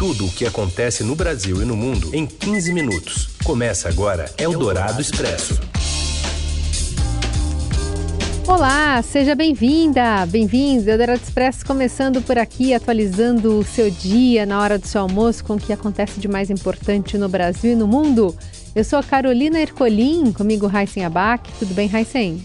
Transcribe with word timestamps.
Tudo 0.00 0.24
o 0.24 0.30
que 0.30 0.46
acontece 0.46 1.04
no 1.04 1.14
Brasil 1.14 1.60
e 1.60 1.66
no 1.66 1.76
mundo 1.76 2.08
em 2.14 2.24
15 2.24 2.72
minutos. 2.72 3.28
Começa 3.44 3.86
agora 3.86 4.32
Eldorado 4.38 4.98
Expresso. 4.98 5.60
Olá, 8.48 9.02
seja 9.02 9.34
bem-vinda, 9.34 10.24
bem-vindo. 10.24 10.88
Eldorado 10.88 11.20
Expresso 11.22 11.66
começando 11.66 12.22
por 12.22 12.38
aqui, 12.38 12.72
atualizando 12.72 13.58
o 13.58 13.62
seu 13.62 13.90
dia 13.90 14.46
na 14.46 14.62
hora 14.62 14.78
do 14.78 14.86
seu 14.86 15.02
almoço 15.02 15.44
com 15.44 15.56
o 15.56 15.60
que 15.60 15.70
acontece 15.70 16.18
de 16.18 16.28
mais 16.28 16.48
importante 16.48 17.18
no 17.18 17.28
Brasil 17.28 17.72
e 17.72 17.76
no 17.76 17.86
mundo. 17.86 18.34
Eu 18.74 18.84
sou 18.84 18.98
a 18.98 19.02
Carolina 19.02 19.60
Ercolim, 19.60 20.32
comigo 20.32 20.66
Raíssen 20.66 21.04
Abac. 21.04 21.52
Tudo 21.58 21.74
bem, 21.74 21.88
Raíssen? 21.88 22.42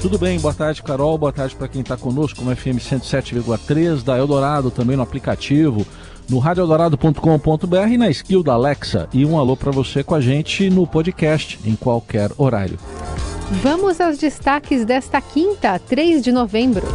Tudo 0.00 0.16
bem, 0.16 0.38
boa 0.38 0.54
tarde, 0.54 0.80
Carol. 0.80 1.18
Boa 1.18 1.32
tarde 1.32 1.56
para 1.56 1.66
quem 1.66 1.80
está 1.80 1.96
conosco 1.96 2.44
no 2.44 2.54
FM 2.54 2.76
107,3 2.76 4.04
da 4.04 4.16
Eldorado, 4.16 4.70
também 4.70 4.96
no 4.96 5.02
aplicativo, 5.02 5.84
no 6.30 6.38
radioeldorado.com.br 6.38 7.88
e 7.90 7.98
na 7.98 8.08
skill 8.08 8.44
da 8.44 8.52
Alexa. 8.52 9.08
E 9.12 9.26
um 9.26 9.36
alô 9.36 9.56
para 9.56 9.72
você 9.72 10.04
com 10.04 10.14
a 10.14 10.20
gente 10.20 10.70
no 10.70 10.86
podcast, 10.86 11.58
em 11.64 11.74
qualquer 11.74 12.30
horário. 12.38 12.78
Vamos 13.62 14.00
aos 14.00 14.18
destaques 14.18 14.84
desta 14.84 15.20
quinta, 15.20 15.76
3 15.80 16.22
de 16.22 16.30
novembro. 16.30 16.86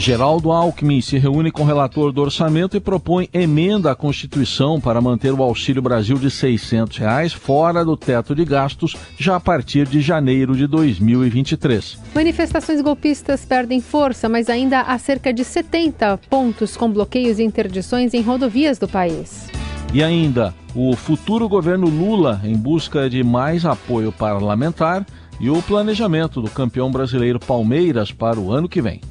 Geraldo 0.00 0.50
Alckmin 0.50 1.02
se 1.02 1.18
reúne 1.18 1.50
com 1.50 1.62
o 1.62 1.66
relator 1.66 2.10
do 2.10 2.22
orçamento 2.22 2.74
e 2.74 2.80
propõe 2.80 3.28
emenda 3.34 3.90
à 3.90 3.94
Constituição 3.94 4.80
para 4.80 4.98
manter 4.98 5.30
o 5.30 5.42
Auxílio 5.42 5.82
Brasil 5.82 6.16
de 6.16 6.30
600 6.30 6.96
reais 6.96 7.34
fora 7.34 7.84
do 7.84 7.98
teto 7.98 8.34
de 8.34 8.42
gastos 8.46 8.96
já 9.18 9.36
a 9.36 9.40
partir 9.40 9.86
de 9.86 10.00
janeiro 10.00 10.56
de 10.56 10.66
2023. 10.66 11.98
Manifestações 12.14 12.80
golpistas 12.80 13.44
perdem 13.44 13.82
força, 13.82 14.26
mas 14.26 14.48
ainda 14.48 14.80
há 14.80 14.96
cerca 14.96 15.34
de 15.34 15.44
70 15.44 16.18
pontos 16.30 16.78
com 16.78 16.90
bloqueios 16.90 17.38
e 17.38 17.42
interdições 17.42 18.14
em 18.14 18.22
rodovias 18.22 18.78
do 18.78 18.88
país. 18.88 19.50
E 19.92 20.02
ainda, 20.02 20.54
o 20.74 20.96
futuro 20.96 21.46
governo 21.46 21.90
Lula 21.90 22.40
em 22.42 22.56
busca 22.56 23.10
de 23.10 23.22
mais 23.22 23.66
apoio 23.66 24.10
parlamentar 24.10 25.04
e 25.38 25.50
o 25.50 25.60
planejamento 25.60 26.40
do 26.40 26.48
campeão 26.48 26.90
brasileiro 26.90 27.38
Palmeiras 27.38 28.10
para 28.10 28.40
o 28.40 28.50
ano 28.50 28.66
que 28.66 28.80
vem. 28.80 29.02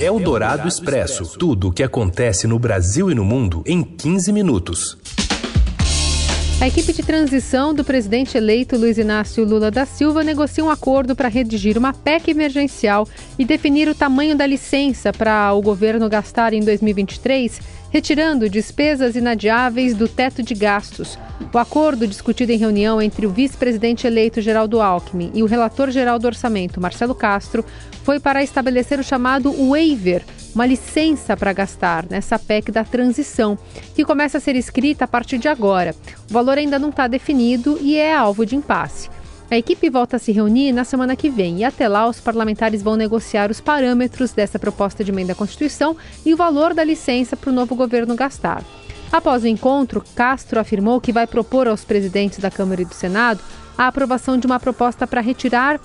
Eldorado 0.00 0.66
Expresso. 0.66 1.38
Tudo 1.38 1.68
o 1.68 1.72
que 1.72 1.82
acontece 1.82 2.46
no 2.46 2.58
Brasil 2.58 3.10
e 3.10 3.14
no 3.14 3.24
mundo 3.24 3.62
em 3.66 3.82
15 3.82 4.32
minutos. 4.32 4.98
A 6.60 6.68
equipe 6.68 6.92
de 6.92 7.02
transição 7.02 7.74
do 7.74 7.82
presidente 7.82 8.36
eleito 8.36 8.76
Luiz 8.76 8.96
Inácio 8.96 9.44
Lula 9.44 9.68
da 9.68 9.84
Silva 9.84 10.22
negocia 10.22 10.64
um 10.64 10.70
acordo 10.70 11.16
para 11.16 11.28
redigir 11.28 11.76
uma 11.76 11.92
PEC 11.92 12.30
emergencial 12.30 13.08
e 13.36 13.44
definir 13.44 13.88
o 13.88 13.94
tamanho 13.94 14.36
da 14.36 14.46
licença 14.46 15.12
para 15.12 15.52
o 15.52 15.60
governo 15.60 16.08
gastar 16.08 16.52
em 16.52 16.60
2023, 16.60 17.60
retirando 17.92 18.48
despesas 18.48 19.14
inadiáveis 19.14 19.94
do 19.94 20.08
teto 20.08 20.42
de 20.42 20.54
gastos. 20.54 21.18
O 21.52 21.58
acordo 21.58 22.06
discutido 22.06 22.50
em 22.50 22.56
reunião 22.56 23.02
entre 23.02 23.26
o 23.26 23.30
vice-presidente 23.30 24.06
eleito 24.06 24.40
Geraldo 24.40 24.80
Alckmin 24.80 25.30
e 25.34 25.42
o 25.42 25.46
relator-geral 25.46 26.18
do 26.18 26.26
orçamento, 26.26 26.80
Marcelo 26.80 27.14
Castro, 27.14 27.62
foi 28.02 28.18
para 28.18 28.42
estabelecer 28.42 28.98
o 28.98 29.04
chamado 29.04 29.52
waiver, 29.68 30.24
uma 30.54 30.64
licença 30.64 31.36
para 31.36 31.52
gastar 31.52 32.06
nessa 32.08 32.38
PEC 32.38 32.72
da 32.72 32.82
transição, 32.82 33.58
que 33.94 34.06
começa 34.06 34.38
a 34.38 34.40
ser 34.40 34.56
escrita 34.56 35.04
a 35.04 35.08
partir 35.08 35.36
de 35.36 35.48
agora. 35.48 35.94
O 36.30 36.32
valor 36.32 36.56
ainda 36.56 36.78
não 36.78 36.88
está 36.88 37.06
definido 37.06 37.78
e 37.82 37.96
é 37.98 38.14
alvo 38.14 38.46
de 38.46 38.56
impasse. 38.56 39.10
A 39.52 39.58
equipe 39.58 39.90
volta 39.90 40.16
a 40.16 40.18
se 40.18 40.32
reunir 40.32 40.72
na 40.72 40.82
semana 40.82 41.14
que 41.14 41.28
vem 41.28 41.58
e 41.58 41.64
até 41.64 41.86
lá 41.86 42.08
os 42.08 42.18
parlamentares 42.18 42.82
vão 42.82 42.96
negociar 42.96 43.50
os 43.50 43.60
parâmetros 43.60 44.32
dessa 44.32 44.58
proposta 44.58 45.04
de 45.04 45.10
emenda 45.10 45.34
à 45.34 45.36
Constituição 45.36 45.94
e 46.24 46.32
o 46.32 46.38
valor 46.38 46.72
da 46.72 46.82
licença 46.82 47.36
para 47.36 47.50
o 47.50 47.52
novo 47.52 47.74
governo 47.74 48.14
gastar. 48.14 48.64
Após 49.12 49.42
o 49.42 49.46
encontro, 49.46 50.02
Castro 50.16 50.58
afirmou 50.58 51.02
que 51.02 51.12
vai 51.12 51.26
propor 51.26 51.68
aos 51.68 51.84
presidentes 51.84 52.38
da 52.38 52.50
Câmara 52.50 52.80
e 52.80 52.86
do 52.86 52.94
Senado 52.94 53.40
a 53.76 53.88
aprovação 53.88 54.38
de 54.38 54.46
uma 54.46 54.58
proposta 54.58 55.06
para 55.06 55.20
retirar 55.20 55.78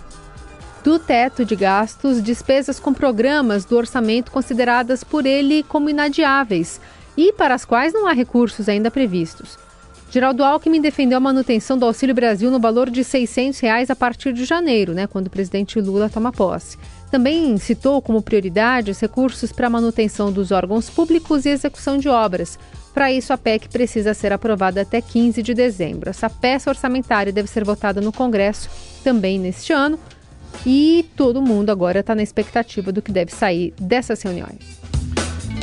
do 0.81 0.97
teto 0.97 1.43
de 1.43 1.57
gastos 1.57 2.23
despesas 2.23 2.79
com 2.79 2.93
programas 2.93 3.65
do 3.65 3.75
orçamento 3.75 4.31
consideradas 4.31 5.03
por 5.03 5.25
ele 5.25 5.61
como 5.63 5.89
inadiáveis 5.89 6.79
e 7.17 7.33
para 7.33 7.53
as 7.53 7.65
quais 7.65 7.91
não 7.91 8.07
há 8.07 8.13
recursos 8.13 8.69
ainda 8.69 8.89
previstos. 8.89 9.66
Geraldo 10.09 10.43
Alckmin 10.43 10.79
defendeu 10.79 11.17
a 11.17 11.21
manutenção 11.21 11.77
do 11.77 11.85
Auxílio 11.85 12.15
Brasil 12.15 12.49
no 12.49 12.59
valor 12.59 12.89
de 12.89 13.03
600 13.03 13.59
reais 13.59 13.89
a 13.89 13.95
partir 13.95 14.31
de 14.31 14.45
janeiro, 14.45 14.93
né, 14.93 15.05
quando 15.05 15.27
o 15.27 15.29
presidente 15.29 15.79
Lula 15.81 16.09
toma 16.09 16.31
posse. 16.31 16.77
Também 17.11 17.57
citou 17.57 18.01
como 18.01 18.21
prioridade 18.21 18.89
os 18.89 18.99
recursos 18.99 19.51
para 19.51 19.67
a 19.67 19.69
manutenção 19.69 20.31
dos 20.31 20.51
órgãos 20.51 20.89
públicos 20.89 21.45
e 21.45 21.49
execução 21.49 21.97
de 21.97 22.07
obras. 22.07 22.57
Para 22.93 23.11
isso, 23.11 23.33
a 23.33 23.37
PEC 23.37 23.67
precisa 23.69 24.13
ser 24.13 24.31
aprovada 24.31 24.81
até 24.81 25.01
15 25.01 25.43
de 25.43 25.53
dezembro. 25.53 26.09
Essa 26.09 26.29
peça 26.29 26.69
orçamentária 26.69 27.31
deve 27.31 27.49
ser 27.49 27.65
votada 27.65 27.99
no 27.99 28.11
Congresso 28.11 28.69
também 29.03 29.37
neste 29.37 29.73
ano, 29.73 29.99
e 30.65 31.05
todo 31.15 31.41
mundo 31.41 31.69
agora 31.69 31.99
está 31.99 32.15
na 32.15 32.23
expectativa 32.23 32.91
do 32.91 33.01
que 33.01 33.11
deve 33.11 33.31
sair 33.31 33.73
dessas 33.79 34.21
reuniões. 34.21 34.86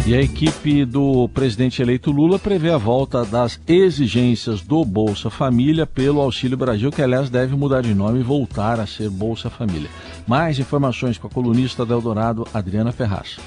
E 0.07 0.15
a 0.15 0.21
equipe 0.21 0.85
do 0.85 1.31
presidente 1.31 1.81
eleito 1.81 2.11
Lula 2.11 2.39
prevê 2.39 2.69
a 2.69 2.77
volta 2.77 3.25
das 3.25 3.59
exigências 3.67 4.61
do 4.61 4.85
Bolsa 4.85 5.31
Família 5.31 5.87
pelo 5.87 6.21
Auxílio 6.21 6.59
Brasil, 6.59 6.93
que 6.93 7.01
aliás 7.01 7.31
deve 7.31 7.57
mudar 7.57 7.81
de 7.81 7.95
nome 7.95 8.21
e 8.21 8.23
voltar 8.23 8.79
a 8.79 8.87
ser 8.87 9.09
Bolsa 9.09 9.49
Família. 9.49 9.89
Mais 10.27 10.59
informações 10.59 11.17
com 11.17 11.27
a 11.27 11.31
colunista 11.31 11.87
da 11.87 11.95
Eldorado, 11.95 12.47
Adriana 12.53 12.93
Ferraz. 12.93 13.39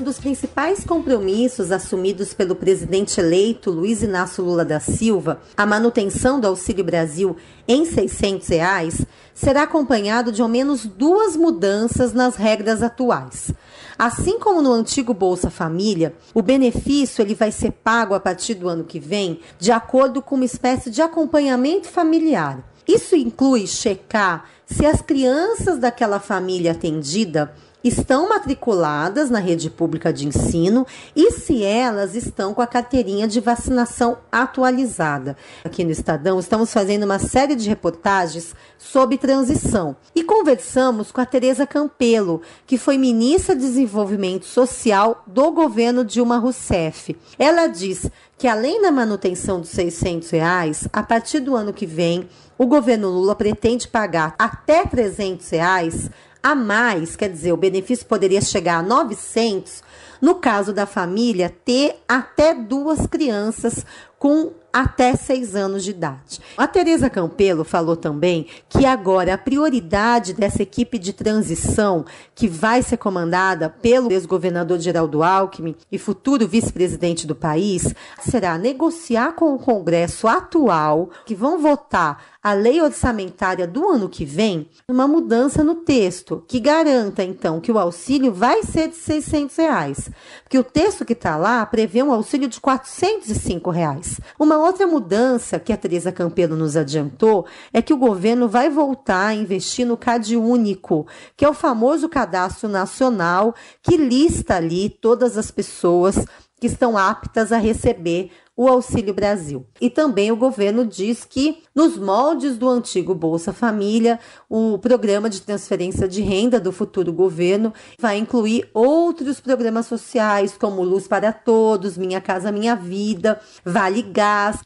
Um 0.00 0.04
dos 0.04 0.18
principais 0.18 0.84
compromissos 0.84 1.70
assumidos 1.70 2.32
pelo 2.32 2.54
presidente 2.54 3.20
eleito 3.20 3.70
Luiz 3.70 4.02
Inácio 4.02 4.42
Lula 4.42 4.64
da 4.64 4.80
Silva, 4.80 5.40
a 5.54 5.66
manutenção 5.66 6.40
do 6.40 6.46
Auxílio 6.46 6.84
Brasil 6.84 7.36
em 7.68 7.84
600 7.84 8.48
reais, 8.48 9.06
será 9.36 9.64
acompanhado 9.64 10.32
de 10.32 10.40
ao 10.40 10.48
menos 10.48 10.86
duas 10.86 11.36
mudanças 11.36 12.14
nas 12.14 12.36
regras 12.36 12.82
atuais. 12.82 13.52
Assim 13.98 14.38
como 14.38 14.62
no 14.62 14.72
antigo 14.72 15.12
Bolsa 15.12 15.50
Família, 15.50 16.14
o 16.34 16.40
benefício 16.40 17.20
ele 17.20 17.34
vai 17.34 17.52
ser 17.52 17.70
pago 17.70 18.14
a 18.14 18.20
partir 18.20 18.54
do 18.54 18.66
ano 18.66 18.82
que 18.82 18.98
vem, 18.98 19.40
de 19.58 19.70
acordo 19.70 20.22
com 20.22 20.36
uma 20.36 20.44
espécie 20.44 20.90
de 20.90 21.02
acompanhamento 21.02 21.86
familiar. 21.86 22.64
Isso 22.88 23.14
inclui 23.14 23.66
checar 23.66 24.46
se 24.64 24.86
as 24.86 25.02
crianças 25.02 25.78
daquela 25.78 26.18
família 26.18 26.72
atendida 26.72 27.52
estão 27.88 28.28
matriculadas 28.28 29.30
na 29.30 29.38
rede 29.38 29.70
pública 29.70 30.12
de 30.12 30.26
ensino 30.26 30.86
e 31.14 31.30
se 31.32 31.62
elas 31.62 32.14
estão 32.14 32.52
com 32.52 32.62
a 32.62 32.66
carteirinha 32.66 33.28
de 33.28 33.40
vacinação 33.40 34.18
atualizada. 34.30 35.36
Aqui 35.64 35.84
no 35.84 35.90
Estadão 35.90 36.38
estamos 36.38 36.72
fazendo 36.72 37.04
uma 37.04 37.18
série 37.18 37.54
de 37.54 37.68
reportagens 37.68 38.54
sobre 38.78 39.18
transição 39.18 39.96
e 40.14 40.24
conversamos 40.24 41.12
com 41.12 41.20
a 41.20 41.26
Tereza 41.26 41.66
Campelo, 41.66 42.42
que 42.66 42.78
foi 42.78 42.98
ministra 42.98 43.54
de 43.54 43.62
Desenvolvimento 43.62 44.46
Social 44.46 45.22
do 45.26 45.50
governo 45.50 46.04
Dilma 46.04 46.38
Rousseff. 46.38 47.16
Ela 47.38 47.66
diz 47.66 48.10
que 48.38 48.46
além 48.46 48.82
da 48.82 48.92
manutenção 48.92 49.60
dos 49.60 49.70
600 49.70 50.30
reais, 50.30 50.88
a 50.92 51.02
partir 51.02 51.40
do 51.40 51.56
ano 51.56 51.72
que 51.72 51.86
vem, 51.86 52.28
o 52.58 52.66
governo 52.66 53.08
Lula 53.08 53.34
pretende 53.34 53.88
pagar 53.88 54.34
até 54.38 54.84
300 54.84 55.48
reais 55.50 56.10
a 56.46 56.54
mais, 56.54 57.16
quer 57.16 57.28
dizer, 57.28 57.52
o 57.52 57.56
benefício 57.56 58.06
poderia 58.06 58.40
chegar 58.40 58.78
a 58.78 58.82
900, 58.82 59.82
no 60.20 60.36
caso 60.36 60.72
da 60.72 60.86
família 60.86 61.52
ter 61.64 61.96
até 62.08 62.54
duas 62.54 63.04
crianças 63.04 63.84
com 64.16 64.52
até 64.72 65.16
seis 65.16 65.56
anos 65.56 65.82
de 65.82 65.90
idade. 65.90 66.40
A 66.56 66.66
Tereza 66.68 67.10
Campelo 67.10 67.64
falou 67.64 67.96
também 67.96 68.46
que 68.68 68.84
agora 68.84 69.34
a 69.34 69.38
prioridade 69.38 70.34
dessa 70.34 70.62
equipe 70.62 70.98
de 70.98 71.12
transição, 71.12 72.04
que 72.34 72.46
vai 72.46 72.82
ser 72.82 72.98
comandada 72.98 73.68
pelo 73.68 74.12
ex-governador 74.12 74.78
Geraldo 74.78 75.22
Alckmin 75.22 75.74
e 75.90 75.98
futuro 75.98 76.46
vice-presidente 76.46 77.26
do 77.26 77.34
país, 77.34 77.94
será 78.20 78.56
negociar 78.56 79.32
com 79.32 79.54
o 79.54 79.58
Congresso 79.58 80.28
atual, 80.28 81.10
que 81.24 81.34
vão 81.34 81.58
votar 81.58 82.35
a 82.46 82.52
lei 82.52 82.80
orçamentária 82.80 83.66
do 83.66 83.88
ano 83.88 84.08
que 84.08 84.24
vem, 84.24 84.68
uma 84.88 85.08
mudança 85.08 85.64
no 85.64 85.74
texto 85.74 86.44
que 86.46 86.60
garanta 86.60 87.24
então 87.24 87.60
que 87.60 87.72
o 87.72 87.78
auxílio 87.78 88.32
vai 88.32 88.62
ser 88.62 88.86
de 88.86 88.94
600 88.94 89.56
reais, 89.56 90.10
porque 90.44 90.56
o 90.56 90.62
texto 90.62 91.04
que 91.04 91.12
está 91.12 91.36
lá 91.36 91.66
prevê 91.66 92.04
um 92.04 92.12
auxílio 92.12 92.46
de 92.46 92.60
405 92.60 93.68
reais. 93.68 94.20
Uma 94.38 94.58
outra 94.58 94.86
mudança 94.86 95.58
que 95.58 95.72
a 95.72 95.76
Teresa 95.76 96.12
Campelo 96.12 96.54
nos 96.54 96.76
adiantou 96.76 97.46
é 97.72 97.82
que 97.82 97.92
o 97.92 97.96
governo 97.96 98.48
vai 98.48 98.70
voltar 98.70 99.26
a 99.26 99.34
investir 99.34 99.84
no 99.84 99.96
CAD 99.96 100.36
único, 100.36 101.04
que 101.36 101.44
é 101.44 101.48
o 101.48 101.52
famoso 101.52 102.08
cadastro 102.08 102.68
nacional 102.68 103.56
que 103.82 103.96
lista 103.96 104.54
ali 104.54 104.88
todas 104.88 105.36
as 105.36 105.50
pessoas 105.50 106.24
que 106.58 106.66
estão 106.66 106.96
aptas 106.96 107.52
a 107.52 107.58
receber 107.58 108.30
o 108.56 108.66
Auxílio 108.66 109.12
Brasil. 109.12 109.66
E 109.78 109.90
também 109.90 110.32
o 110.32 110.36
governo 110.36 110.86
diz 110.86 111.24
que, 111.24 111.62
nos 111.74 111.98
moldes 111.98 112.56
do 112.56 112.68
antigo 112.68 113.14
Bolsa 113.14 113.52
Família, 113.52 114.18
o 114.48 114.78
programa 114.78 115.28
de 115.28 115.42
transferência 115.42 116.08
de 116.08 116.22
renda 116.22 116.58
do 116.58 116.72
futuro 116.72 117.12
governo 117.12 117.74
vai 117.98 118.16
incluir 118.16 118.68
outros 118.72 119.40
programas 119.40 119.86
sociais, 119.86 120.56
como 120.58 120.82
Luz 120.82 121.06
para 121.06 121.32
Todos, 121.32 121.98
Minha 121.98 122.20
Casa 122.20 122.50
Minha 122.50 122.74
Vida, 122.74 123.38
Vale 123.62 124.02
Gás. 124.02 124.60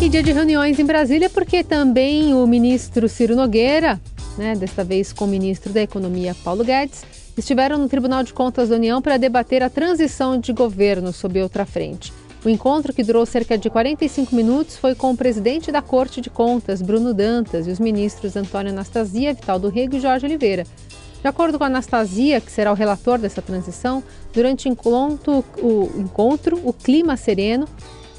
E 0.00 0.08
dia 0.08 0.22
de 0.22 0.32
reuniões 0.32 0.78
em 0.78 0.84
Brasília, 0.86 1.28
porque 1.28 1.62
também 1.62 2.32
o 2.32 2.46
ministro 2.46 3.06
Ciro 3.06 3.36
Nogueira, 3.36 4.00
né, 4.38 4.56
desta 4.56 4.82
vez 4.82 5.12
com 5.12 5.26
o 5.26 5.28
ministro 5.28 5.70
da 5.70 5.82
Economia 5.82 6.34
Paulo 6.42 6.64
Guedes, 6.64 7.04
estiveram 7.36 7.78
no 7.78 7.88
Tribunal 7.88 8.22
de 8.22 8.32
Contas 8.32 8.68
da 8.68 8.76
União 8.76 9.00
para 9.00 9.16
debater 9.16 9.62
a 9.62 9.70
transição 9.70 10.38
de 10.38 10.52
governo 10.52 11.12
sob 11.12 11.42
outra 11.42 11.64
frente. 11.64 12.12
O 12.44 12.48
encontro, 12.48 12.92
que 12.92 13.02
durou 13.02 13.26
cerca 13.26 13.58
de 13.58 13.68
45 13.68 14.34
minutos, 14.34 14.76
foi 14.76 14.94
com 14.94 15.10
o 15.10 15.16
presidente 15.16 15.70
da 15.70 15.82
Corte 15.82 16.22
de 16.22 16.30
Contas, 16.30 16.80
Bruno 16.80 17.12
Dantas, 17.12 17.66
e 17.66 17.70
os 17.70 17.78
ministros 17.78 18.34
Antônio 18.34 18.72
Anastasia, 18.72 19.34
Vital 19.34 19.58
do 19.58 19.68
Rego 19.68 19.96
e 19.96 20.00
Jorge 20.00 20.24
Oliveira. 20.24 20.64
De 21.20 21.28
acordo 21.28 21.58
com 21.58 21.64
Anastasia, 21.64 22.40
que 22.40 22.50
será 22.50 22.72
o 22.72 22.74
relator 22.74 23.18
dessa 23.18 23.42
transição, 23.42 24.02
durante 24.32 24.66
o 24.66 24.70
encontro, 24.70 25.44
o, 25.58 25.90
encontro, 25.98 26.58
o 26.64 26.72
clima 26.72 27.14
sereno, 27.14 27.68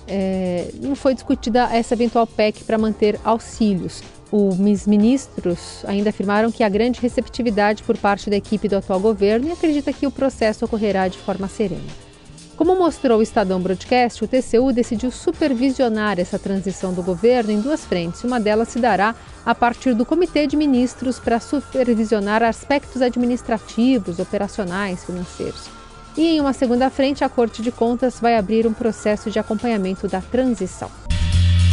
é, 0.08 0.70
não 0.80 0.96
foi 0.96 1.16
discutida 1.16 1.68
essa 1.76 1.96
eventual 1.96 2.28
PEC 2.28 2.64
para 2.64 2.78
manter 2.78 3.20
auxílios. 3.24 4.04
Os 4.32 4.88
ministros 4.88 5.84
ainda 5.86 6.10
afirmaram 6.10 6.52
que 6.52 6.64
há 6.64 6.70
grande 6.70 7.02
receptividade 7.02 7.84
por 7.84 7.98
parte 7.98 8.30
da 8.30 8.38
equipe 8.38 8.70
do 8.70 8.78
atual 8.78 9.00
governo 9.00 9.50
e 9.50 9.52
acredita 9.52 9.92
que 9.92 10.08
o 10.08 10.12
processo 10.12 10.64
ocorrerá 10.64 11.10
de 11.10 11.18
forma 11.18 11.50
serena. 11.50 11.82
Como 12.56 12.78
mostrou 12.78 13.20
o 13.20 13.22
Estadão 13.24 13.60
Broadcast, 13.60 14.24
o 14.24 14.28
TCU 14.28 14.72
decidiu 14.72 15.10
supervisionar 15.10 16.20
essa 16.20 16.38
transição 16.38 16.94
do 16.94 17.02
governo 17.02 17.52
em 17.52 17.60
duas 17.60 17.84
frentes. 17.84 18.24
Uma 18.24 18.40
delas 18.40 18.70
se 18.70 18.80
dará 18.80 19.16
a 19.44 19.56
partir 19.56 19.96
do 19.96 20.06
Comitê 20.06 20.46
de 20.46 20.56
Ministros 20.56 21.20
para 21.20 21.40
supervisionar 21.40 22.44
aspectos 22.44 23.02
administrativos, 23.02 24.20
operacionais, 24.20 25.04
financeiros. 25.04 25.70
E 26.16 26.36
em 26.36 26.40
uma 26.40 26.54
segunda 26.54 26.90
frente, 26.90 27.24
a 27.24 27.30
Corte 27.30 27.62
de 27.64 27.72
Contas 27.72 28.20
vai 28.20 28.38
abrir 28.38 28.68
um 28.68 28.74
processo 28.74 29.32
de 29.32 29.40
acompanhamento 29.40 30.08
da 30.08 30.22
transição. 30.22 30.92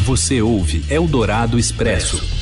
Você 0.07 0.41
ouve 0.41 0.87
Eldorado 0.91 1.59
Expresso. 1.59 2.38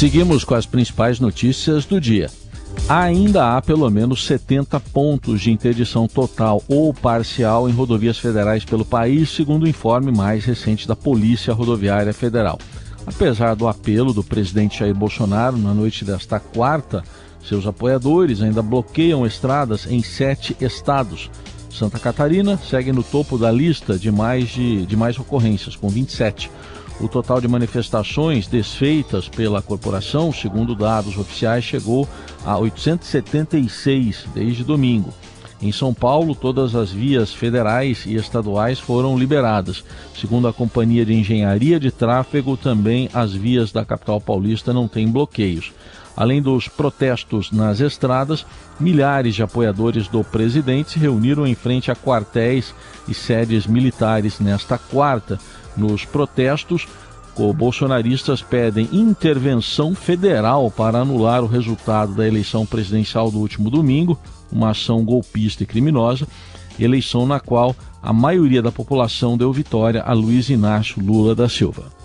Seguimos 0.00 0.44
com 0.44 0.54
as 0.54 0.64
principais 0.64 1.20
notícias 1.20 1.84
do 1.84 2.00
dia. 2.00 2.30
Ainda 2.88 3.54
há 3.54 3.60
pelo 3.60 3.90
menos 3.90 4.24
70 4.24 4.80
pontos 4.80 5.42
de 5.42 5.50
interdição 5.50 6.08
total 6.08 6.62
ou 6.66 6.94
parcial 6.94 7.68
em 7.68 7.72
rodovias 7.72 8.18
federais 8.18 8.64
pelo 8.64 8.82
país, 8.82 9.28
segundo 9.28 9.64
o 9.64 9.68
informe 9.68 10.10
mais 10.10 10.46
recente 10.46 10.88
da 10.88 10.96
Polícia 10.96 11.52
Rodoviária 11.52 12.14
Federal. 12.14 12.58
Apesar 13.06 13.54
do 13.54 13.68
apelo 13.68 14.14
do 14.14 14.24
presidente 14.24 14.78
Jair 14.78 14.94
Bolsonaro 14.94 15.58
na 15.58 15.74
noite 15.74 16.02
desta 16.02 16.40
quarta, 16.40 17.04
seus 17.46 17.66
apoiadores 17.66 18.40
ainda 18.40 18.62
bloqueiam 18.62 19.26
estradas 19.26 19.86
em 19.86 20.02
sete 20.02 20.56
estados. 20.62 21.30
Santa 21.68 21.98
Catarina 21.98 22.56
segue 22.56 22.90
no 22.90 23.02
topo 23.02 23.36
da 23.36 23.52
lista 23.52 23.98
de 23.98 24.10
mais, 24.10 24.48
de, 24.48 24.86
de 24.86 24.96
mais 24.96 25.18
ocorrências, 25.18 25.76
com 25.76 25.90
27. 25.90 26.50
O 27.00 27.08
total 27.08 27.40
de 27.40 27.48
manifestações 27.48 28.46
desfeitas 28.46 29.26
pela 29.26 29.62
corporação, 29.62 30.30
segundo 30.30 30.74
dados 30.74 31.16
oficiais, 31.16 31.64
chegou 31.64 32.06
a 32.44 32.58
876 32.58 34.26
desde 34.34 34.62
domingo. 34.62 35.12
Em 35.62 35.72
São 35.72 35.92
Paulo, 35.92 36.34
todas 36.34 36.74
as 36.74 36.90
vias 36.90 37.32
federais 37.32 38.04
e 38.06 38.14
estaduais 38.14 38.78
foram 38.78 39.18
liberadas. 39.18 39.82
Segundo 40.14 40.48
a 40.48 40.52
Companhia 40.52 41.04
de 41.04 41.14
Engenharia 41.14 41.80
de 41.80 41.90
Tráfego, 41.90 42.56
também 42.56 43.08
as 43.12 43.32
vias 43.32 43.72
da 43.72 43.84
capital 43.84 44.20
paulista 44.20 44.72
não 44.72 44.86
têm 44.86 45.08
bloqueios. 45.08 45.72
Além 46.20 46.42
dos 46.42 46.68
protestos 46.68 47.50
nas 47.50 47.80
estradas, 47.80 48.44
milhares 48.78 49.34
de 49.34 49.42
apoiadores 49.42 50.06
do 50.06 50.22
presidente 50.22 50.90
se 50.90 50.98
reuniram 50.98 51.46
em 51.46 51.54
frente 51.54 51.90
a 51.90 51.96
quartéis 51.96 52.74
e 53.08 53.14
sedes 53.14 53.66
militares 53.66 54.38
nesta 54.38 54.76
quarta 54.76 55.38
nos 55.74 56.04
protestos, 56.04 56.86
os 57.34 57.56
bolsonaristas 57.56 58.42
pedem 58.42 58.86
intervenção 58.92 59.94
federal 59.94 60.70
para 60.70 60.98
anular 60.98 61.42
o 61.42 61.46
resultado 61.46 62.12
da 62.12 62.28
eleição 62.28 62.66
presidencial 62.66 63.30
do 63.30 63.38
último 63.38 63.70
domingo, 63.70 64.18
uma 64.52 64.72
ação 64.72 65.02
golpista 65.02 65.62
e 65.62 65.66
criminosa, 65.66 66.28
eleição 66.78 67.26
na 67.26 67.40
qual 67.40 67.74
a 68.02 68.12
maioria 68.12 68.60
da 68.60 68.70
população 68.70 69.38
deu 69.38 69.50
vitória 69.54 70.02
a 70.02 70.12
Luiz 70.12 70.50
Inácio 70.50 71.02
Lula 71.02 71.34
da 71.34 71.48
Silva. 71.48 71.99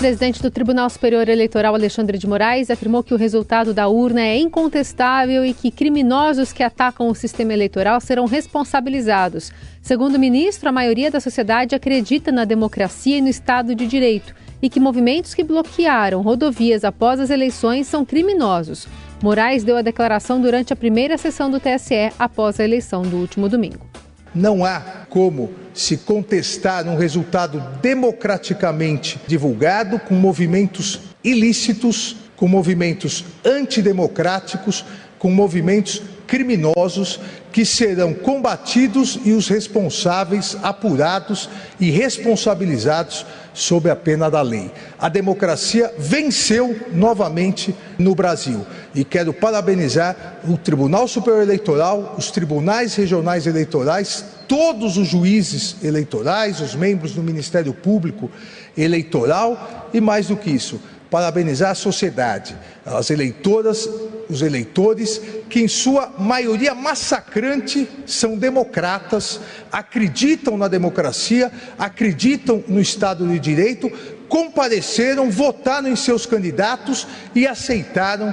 Presidente 0.00 0.40
do 0.40 0.50
Tribunal 0.50 0.88
Superior 0.88 1.28
Eleitoral, 1.28 1.74
Alexandre 1.74 2.16
de 2.16 2.26
Moraes, 2.26 2.70
afirmou 2.70 3.02
que 3.02 3.12
o 3.12 3.18
resultado 3.18 3.74
da 3.74 3.86
urna 3.86 4.22
é 4.22 4.38
incontestável 4.38 5.44
e 5.44 5.52
que 5.52 5.70
criminosos 5.70 6.54
que 6.54 6.62
atacam 6.62 7.06
o 7.08 7.14
sistema 7.14 7.52
eleitoral 7.52 8.00
serão 8.00 8.24
responsabilizados. 8.24 9.52
Segundo 9.82 10.14
o 10.14 10.18
ministro, 10.18 10.70
a 10.70 10.72
maioria 10.72 11.10
da 11.10 11.20
sociedade 11.20 11.74
acredita 11.74 12.32
na 12.32 12.46
democracia 12.46 13.18
e 13.18 13.20
no 13.20 13.28
Estado 13.28 13.74
de 13.74 13.86
Direito 13.86 14.34
e 14.62 14.70
que 14.70 14.80
movimentos 14.80 15.34
que 15.34 15.44
bloquearam 15.44 16.22
rodovias 16.22 16.82
após 16.82 17.20
as 17.20 17.28
eleições 17.28 17.86
são 17.86 18.02
criminosos. 18.02 18.88
Moraes 19.22 19.64
deu 19.64 19.76
a 19.76 19.82
declaração 19.82 20.40
durante 20.40 20.72
a 20.72 20.76
primeira 20.76 21.18
sessão 21.18 21.50
do 21.50 21.60
TSE 21.60 22.10
após 22.18 22.58
a 22.58 22.64
eleição 22.64 23.02
do 23.02 23.18
último 23.18 23.50
domingo. 23.50 23.86
Não 24.34 24.64
há 24.64 24.80
como 25.08 25.52
se 25.74 25.96
contestar 25.96 26.86
um 26.86 26.96
resultado 26.96 27.62
democraticamente 27.80 29.20
divulgado 29.26 29.98
com 29.98 30.14
movimentos 30.14 31.00
ilícitos, 31.22 32.16
com 32.36 32.46
movimentos 32.48 33.24
antidemocráticos, 33.44 34.84
com 35.18 35.30
movimentos 35.30 36.02
criminosos 36.30 37.18
que 37.50 37.64
serão 37.64 38.14
combatidos 38.14 39.18
e 39.24 39.32
os 39.32 39.48
responsáveis 39.48 40.56
apurados 40.62 41.50
e 41.80 41.90
responsabilizados 41.90 43.26
sob 43.52 43.90
a 43.90 43.96
pena 43.96 44.30
da 44.30 44.40
lei. 44.40 44.70
A 44.96 45.08
democracia 45.08 45.92
venceu 45.98 46.78
novamente 46.92 47.74
no 47.98 48.14
Brasil 48.14 48.64
e 48.94 49.04
quero 49.04 49.34
parabenizar 49.34 50.36
o 50.48 50.56
Tribunal 50.56 51.08
Superior 51.08 51.42
Eleitoral, 51.42 52.14
os 52.16 52.30
tribunais 52.30 52.94
regionais 52.94 53.48
eleitorais, 53.48 54.24
todos 54.46 54.96
os 54.96 55.08
juízes 55.08 55.74
eleitorais, 55.82 56.60
os 56.60 56.76
membros 56.76 57.12
do 57.12 57.24
Ministério 57.24 57.74
Público 57.74 58.30
Eleitoral 58.78 59.90
e 59.92 60.00
mais 60.00 60.28
do 60.28 60.36
que 60.36 60.48
isso, 60.48 60.80
parabenizar 61.10 61.72
a 61.72 61.74
sociedade, 61.74 62.56
as 62.86 63.10
eleitoras, 63.10 63.88
os 64.30 64.42
eleitores, 64.42 65.20
que 65.48 65.60
em 65.60 65.68
sua 65.68 66.14
maioria 66.18 66.74
massacrante 66.74 67.88
são 68.06 68.38
democratas, 68.38 69.40
acreditam 69.70 70.56
na 70.56 70.68
democracia, 70.68 71.50
acreditam 71.78 72.62
no 72.68 72.80
Estado 72.80 73.26
de 73.26 73.38
Direito, 73.38 73.90
compareceram, 74.28 75.30
votaram 75.30 75.88
em 75.88 75.96
seus 75.96 76.24
candidatos 76.24 77.06
e 77.34 77.46
aceitaram 77.46 78.32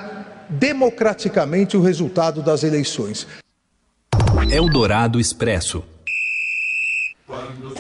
democraticamente 0.50 1.76
o 1.76 1.82
resultado 1.82 2.42
das 2.42 2.64
eleições. 2.64 3.28
Eldorado 4.50 5.20
Expresso. 5.20 5.84
Quando 7.26 7.74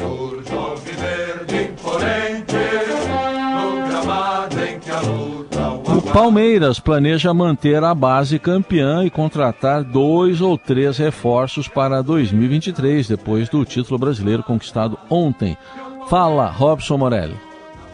Palmeiras 6.14 6.80
planeja 6.80 7.34
manter 7.34 7.84
a 7.84 7.94
base 7.94 8.40
campeã 8.40 9.04
e 9.06 9.10
contratar 9.10 9.84
dois 9.84 10.42
ou 10.42 10.58
três 10.58 10.98
reforços 10.98 11.68
para 11.68 12.02
2023, 12.02 13.08
depois 13.08 13.50
do 13.50 13.64
título 13.64 14.00
brasileiro 14.00 14.42
conquistado 14.42 14.98
ontem. 15.10 15.58
Fala, 16.10 16.48
Robson 16.50 16.98
Morelli. 16.98 17.47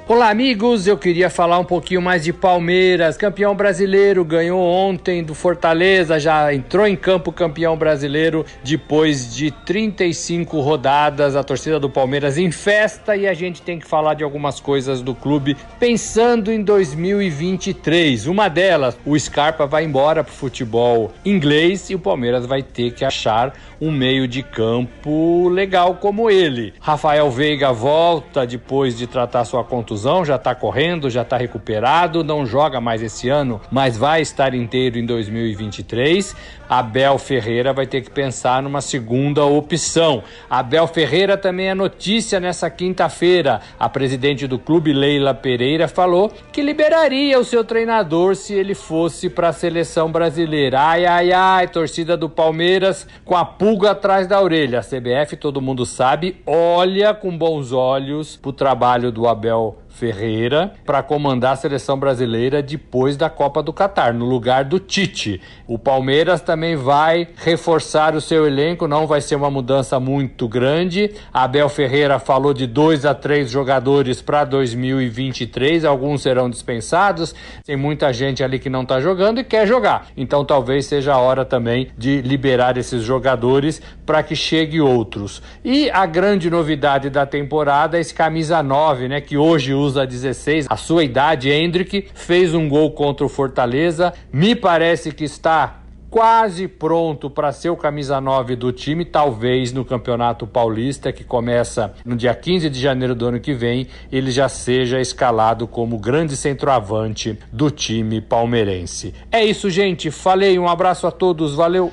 Olá, 0.05 0.29
amigos. 0.29 0.85
Eu 0.85 0.97
queria 0.97 1.29
falar 1.29 1.57
um 1.59 1.63
pouquinho 1.63 2.01
mais 2.01 2.25
de 2.25 2.33
Palmeiras. 2.33 3.15
Campeão 3.15 3.55
brasileiro, 3.55 4.25
ganhou 4.25 4.61
ontem 4.61 5.23
do 5.23 5.33
Fortaleza, 5.33 6.19
já 6.19 6.53
entrou 6.53 6.85
em 6.85 6.93
campo 6.93 7.31
campeão 7.31 7.77
brasileiro 7.77 8.45
depois 8.65 9.33
de 9.33 9.49
35 9.49 10.59
rodadas. 10.59 11.37
A 11.37 11.43
torcida 11.43 11.79
do 11.79 11.89
Palmeiras 11.89 12.37
em 12.37 12.51
festa 12.51 13.15
e 13.15 13.25
a 13.25 13.33
gente 13.33 13.61
tem 13.61 13.79
que 13.79 13.87
falar 13.87 14.15
de 14.15 14.25
algumas 14.25 14.59
coisas 14.59 15.01
do 15.01 15.15
clube 15.15 15.55
pensando 15.79 16.51
em 16.51 16.61
2023. 16.61 18.27
Uma 18.27 18.49
delas, 18.49 18.97
o 19.05 19.17
Scarpa 19.17 19.65
vai 19.65 19.85
embora 19.85 20.21
pro 20.21 20.33
futebol 20.33 21.13
inglês 21.23 21.89
e 21.89 21.95
o 21.95 21.99
Palmeiras 21.99 22.45
vai 22.45 22.61
ter 22.61 22.91
que 22.91 23.05
achar 23.05 23.53
um 23.79 23.89
meio 23.89 24.27
de 24.27 24.43
campo 24.43 25.47
legal 25.47 25.95
como 25.95 26.29
ele. 26.29 26.73
Rafael 26.81 27.31
Veiga 27.31 27.71
volta 27.71 28.45
depois 28.45 28.97
de 28.97 29.07
tratar 29.07 29.45
sua 29.45 29.63
contusão 29.63 29.92
contusão, 29.93 30.25
já 30.25 30.35
está 30.35 30.55
correndo, 30.55 31.09
já 31.09 31.21
está 31.21 31.37
recuperado, 31.37 32.23
não 32.23 32.45
joga 32.45 32.81
mais 32.81 33.01
esse 33.03 33.29
ano, 33.29 33.61
mas 33.71 33.95
vai 33.97 34.21
estar 34.21 34.53
inteiro 34.53 34.97
em 34.97 35.05
2023. 35.05 36.35
Abel 36.67 37.19
Ferreira 37.19 37.71
vai 37.71 37.85
ter 37.85 38.01
que 38.01 38.09
pensar 38.09 38.63
numa 38.63 38.81
segunda 38.81 39.45
opção. 39.45 40.23
Abel 40.49 40.87
Ferreira 40.87 41.37
também 41.37 41.69
é 41.69 41.75
notícia 41.75 42.39
nessa 42.39 42.69
quinta-feira. 42.69 43.61
A 43.79 43.87
presidente 43.87 44.47
do 44.47 44.57
clube, 44.57 44.91
Leila 44.91 45.35
Pereira, 45.35 45.87
falou 45.87 46.31
que 46.51 46.63
liberaria 46.63 47.39
o 47.39 47.43
seu 47.43 47.63
treinador 47.63 48.35
se 48.35 48.53
ele 48.53 48.73
fosse 48.73 49.29
para 49.29 49.49
a 49.49 49.53
seleção 49.53 50.11
brasileira. 50.11 50.79
Ai, 50.79 51.05
ai, 51.05 51.31
ai, 51.31 51.67
torcida 51.67 52.17
do 52.17 52.27
Palmeiras 52.27 53.07
com 53.23 53.35
a 53.35 53.45
pulga 53.45 53.91
atrás 53.91 54.25
da 54.25 54.41
orelha. 54.41 54.79
A 54.79 54.83
CBF, 54.83 55.35
todo 55.35 55.61
mundo 55.61 55.85
sabe, 55.85 56.41
olha 56.47 57.13
com 57.13 57.37
bons 57.37 57.71
olhos 57.71 58.35
pro 58.35 58.51
trabalho 58.51 59.11
do 59.11 59.27
Abel 59.27 59.77
Ferreira 59.93 60.73
para 60.83 61.03
comandar 61.03 61.53
a 61.53 61.55
seleção 61.55 61.97
brasileira 61.97 62.63
depois 62.63 63.15
da 63.15 63.29
Copa 63.29 63.61
do 63.61 63.71
Catar, 63.71 64.11
no 64.11 64.25
lugar 64.25 64.65
do 64.65 64.79
Tite. 64.79 65.39
O 65.67 65.77
Palmeiras 65.77 66.41
também 66.41 66.75
vai 66.75 67.27
reforçar 67.37 68.15
o 68.15 68.21
seu 68.21 68.47
elenco, 68.47 68.87
não 68.87 69.05
vai 69.05 69.21
ser 69.21 69.35
uma 69.35 69.51
mudança 69.51 69.99
muito 69.99 70.47
grande. 70.47 71.11
Abel 71.31 71.69
Ferreira 71.69 72.17
falou 72.17 72.53
de 72.53 72.65
dois 72.65 73.05
a 73.05 73.13
três 73.13 73.51
jogadores 73.51 74.19
para 74.19 74.43
2023, 74.43 75.85
alguns 75.85 76.23
serão 76.23 76.49
dispensados. 76.49 77.35
Tem 77.63 77.77
muita 77.77 78.11
gente 78.11 78.43
ali 78.43 78.57
que 78.57 78.69
não 78.69 78.81
está 78.81 78.99
jogando 78.99 79.39
e 79.39 79.43
quer 79.43 79.67
jogar. 79.67 80.07
Então 80.17 80.43
talvez 80.43 80.87
seja 80.87 81.13
a 81.13 81.19
hora 81.19 81.45
também 81.45 81.89
de 81.95 82.19
liberar 82.21 82.77
esses 82.77 83.03
jogadores 83.03 83.79
para 84.05 84.23
que 84.23 84.35
chegue 84.35 84.81
outros. 84.81 85.41
E 85.63 85.89
a 85.91 86.07
grande 86.07 86.49
novidade 86.49 87.11
da 87.11 87.27
temporada 87.27 87.97
é 87.97 88.01
esse 88.01 88.13
camisa 88.13 88.63
9, 88.63 89.07
né, 89.07 89.21
que 89.21 89.37
hoje 89.37 89.73
usa 89.83 90.05
16, 90.05 90.67
a 90.69 90.77
sua 90.77 91.03
idade, 91.03 91.49
Hendrick, 91.49 92.07
fez 92.13 92.53
um 92.53 92.67
gol 92.67 92.91
contra 92.91 93.25
o 93.25 93.29
Fortaleza. 93.29 94.13
Me 94.31 94.55
parece 94.55 95.11
que 95.11 95.23
está 95.23 95.83
quase 96.13 96.67
pronto 96.67 97.27
para 97.27 97.51
ser 97.51 97.71
o 97.71 97.75
camisa 97.75 98.21
9 98.21 98.55
do 98.55 98.71
time, 98.71 99.03
talvez 99.03 99.73
no 99.73 99.83
Campeonato 99.83 100.45
Paulista, 100.45 101.11
que 101.11 101.23
começa 101.23 101.91
no 102.05 102.15
dia 102.15 102.35
15 102.35 102.69
de 102.69 102.79
janeiro 102.79 103.15
do 103.15 103.25
ano 103.25 103.39
que 103.39 103.51
vem, 103.51 103.87
ele 104.11 104.29
já 104.29 104.47
seja 104.47 105.01
escalado 105.01 105.65
como 105.65 105.97
grande 105.97 106.37
centroavante 106.37 107.39
do 107.51 107.71
time 107.71 108.21
palmeirense. 108.21 109.11
É 109.31 109.43
isso, 109.43 109.71
gente. 109.71 110.11
Falei, 110.11 110.59
um 110.59 110.67
abraço 110.67 111.07
a 111.07 111.11
todos, 111.11 111.55
valeu. 111.55 111.91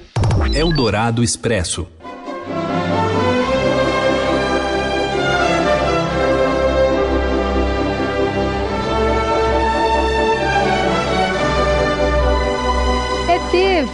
Eldorado 0.54 1.24
Expresso. 1.24 1.88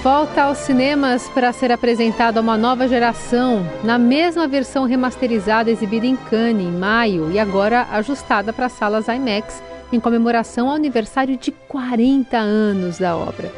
Volta 0.06 0.42
aos 0.42 0.58
cinemas 0.58 1.28
para 1.30 1.52
ser 1.52 1.72
apresentado 1.72 2.38
a 2.38 2.40
uma 2.40 2.56
nova 2.56 2.86
geração, 2.86 3.68
na 3.82 3.98
mesma 3.98 4.46
versão 4.46 4.84
remasterizada 4.84 5.68
exibida 5.68 6.06
em 6.06 6.14
Cannes 6.14 6.64
em 6.64 6.70
maio 6.70 7.32
e 7.32 7.40
agora 7.40 7.88
ajustada 7.90 8.52
para 8.52 8.68
salas 8.68 9.08
IMAX 9.08 9.60
em 9.92 9.98
comemoração 9.98 10.68
ao 10.68 10.76
aniversário 10.76 11.36
de 11.36 11.50
40 11.50 12.36
anos 12.38 12.98
da 12.98 13.16
obra. 13.16 13.52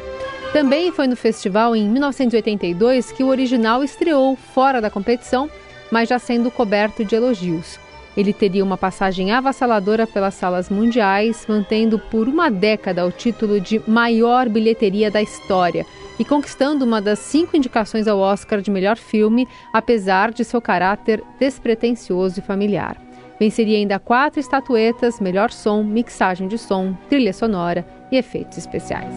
Também 0.51 0.91
foi 0.91 1.05
no 1.05 1.15
festival 1.15 1.75
em 1.75 1.87
1982 1.87 3.11
que 3.11 3.23
o 3.23 3.27
original 3.27 3.83
estreou 3.83 4.35
fora 4.35 4.81
da 4.81 4.89
competição, 4.89 5.47
mas 5.91 6.09
já 6.09 6.17
sendo 6.17 6.49
coberto 6.49 7.05
de 7.05 7.13
elogios. 7.13 7.79
Ele 8.17 8.33
teria 8.33 8.63
uma 8.63 8.75
passagem 8.75 9.31
avassaladora 9.31 10.07
pelas 10.07 10.33
salas 10.33 10.67
mundiais, 10.67 11.45
mantendo 11.47 11.99
por 11.99 12.27
uma 12.27 12.49
década 12.49 13.05
o 13.05 13.11
título 13.11 13.61
de 13.61 13.79
maior 13.87 14.49
bilheteria 14.49 15.11
da 15.11 15.21
história 15.21 15.85
e 16.19 16.25
conquistando 16.25 16.83
uma 16.83 17.01
das 17.01 17.17
cinco 17.17 17.55
indicações 17.55 18.07
ao 18.07 18.19
Oscar 18.19 18.61
de 18.61 18.69
melhor 18.69 18.97
filme, 18.97 19.47
apesar 19.71 20.31
de 20.31 20.43
seu 20.43 20.61
caráter 20.61 21.23
despretensioso 21.39 22.39
e 22.39 22.43
familiar. 22.43 22.97
Venceria 23.39 23.77
ainda 23.77 23.97
quatro 23.97 24.39
estatuetas: 24.39 25.21
melhor 25.21 25.49
som, 25.49 25.81
mixagem 25.81 26.49
de 26.49 26.57
som, 26.57 26.93
trilha 27.07 27.31
sonora 27.31 27.87
e 28.11 28.17
efeitos 28.17 28.57
especiais. 28.57 29.13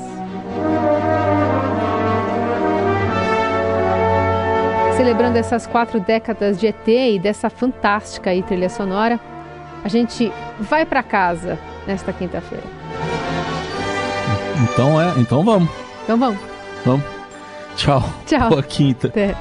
Celebrando 4.96 5.36
essas 5.36 5.66
quatro 5.66 5.98
décadas 5.98 6.60
de 6.60 6.68
ET 6.68 6.86
e 6.86 7.18
dessa 7.18 7.50
fantástica 7.50 8.30
trilha 8.42 8.68
sonora, 8.68 9.18
a 9.82 9.88
gente 9.88 10.30
vai 10.60 10.86
para 10.86 11.02
casa 11.02 11.58
nesta 11.84 12.12
quinta-feira. 12.12 12.64
Então 14.62 15.00
é, 15.00 15.18
então 15.18 15.42
vamos. 15.42 15.68
Então 16.04 16.16
vamos. 16.16 16.51
Vamos? 16.84 17.04
Tchau. 17.76 18.02
Tchau. 18.26 18.48
Boa 18.50 18.62
quinta. 18.62 19.08
Até. 19.08 19.34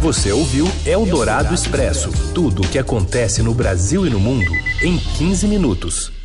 Você 0.00 0.30
ouviu 0.30 0.68
Eldorado 0.84 1.52
Expresso 1.52 2.10
tudo 2.32 2.62
o 2.62 2.68
que 2.68 2.78
acontece 2.78 3.42
no 3.42 3.52
Brasil 3.52 4.06
e 4.06 4.10
no 4.10 4.20
mundo 4.20 4.52
em 4.80 4.96
15 4.96 5.48
minutos. 5.48 6.15